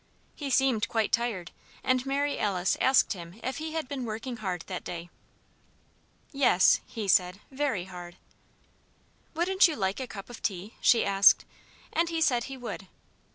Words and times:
He 0.33 0.49
seemed 0.49 0.87
quite 0.87 1.11
tired, 1.11 1.51
and 1.83 2.07
Mary 2.07 2.39
Alice 2.39 2.75
asked 2.81 3.13
him 3.13 3.39
if 3.43 3.59
he 3.59 3.73
had 3.73 3.87
been 3.87 4.03
working 4.03 4.37
hard 4.37 4.63
that 4.65 4.83
day. 4.83 5.11
"Yes," 6.31 6.79
he 6.87 7.07
said, 7.07 7.39
"very 7.51 7.85
hard." 7.85 8.15
"Wouldn't 9.35 9.67
you 9.67 9.75
like 9.75 9.99
a 9.99 10.07
cup 10.07 10.31
of 10.31 10.41
tea?" 10.41 10.73
she 10.81 11.05
asked. 11.05 11.45
And 11.93 12.09
he 12.09 12.19
said 12.19 12.45
he 12.45 12.57
would. 12.57 12.87